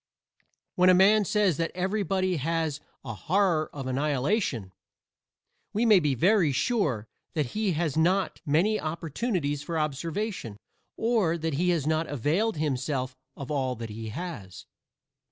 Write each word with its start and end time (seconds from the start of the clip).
When 0.73 0.89
a 0.89 0.95
man 0.95 1.25
says 1.25 1.57
that 1.57 1.69
everybody 1.75 2.37
has 2.37 2.79
"a 3.05 3.13
horror 3.13 3.69
of 3.71 3.85
annihilation," 3.85 4.71
we 5.73 5.85
may 5.85 5.99
be 5.99 6.15
very 6.15 6.51
sure 6.51 7.07
that 7.35 7.51
he 7.53 7.73
has 7.73 7.95
not 7.95 8.41
many 8.43 8.79
opportunities 8.79 9.61
for 9.61 9.77
observation, 9.77 10.57
or 10.97 11.37
that 11.37 11.53
he 11.53 11.69
has 11.69 11.85
not 11.85 12.07
availed 12.07 12.57
himself 12.57 13.15
of 13.37 13.51
all 13.51 13.75
that 13.75 13.91
he 13.91 14.09
has. 14.09 14.65